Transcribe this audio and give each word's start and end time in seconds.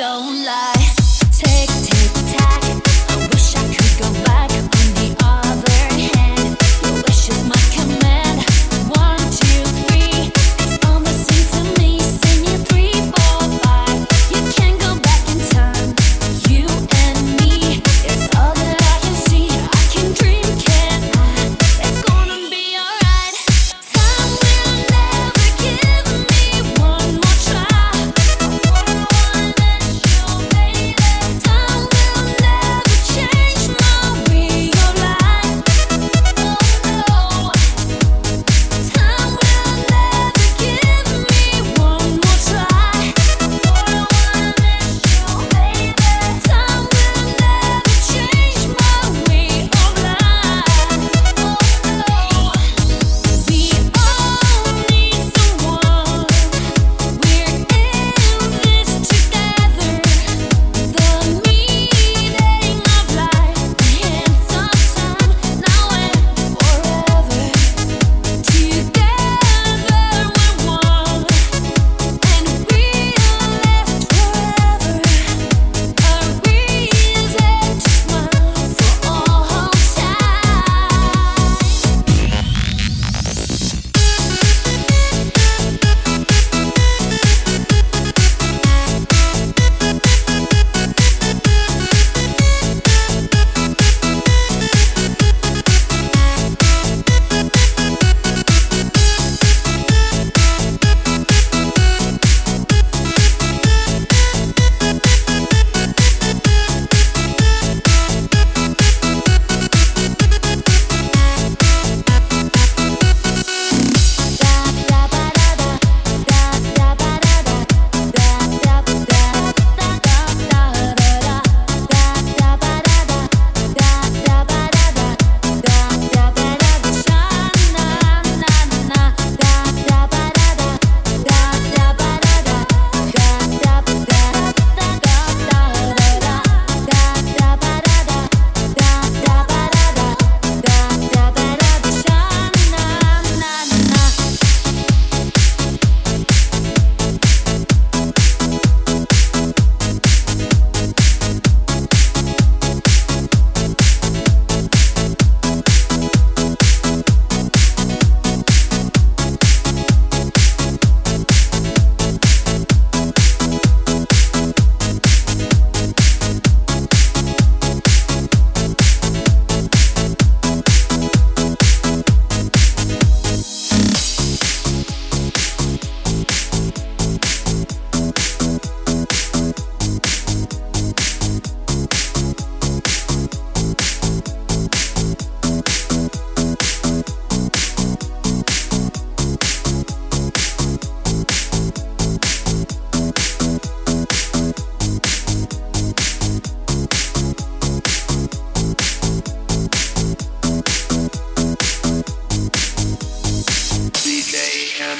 don't 0.00 0.44
lie. 0.46 0.69